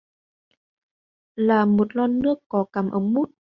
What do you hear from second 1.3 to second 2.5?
Là một lon nước ngọt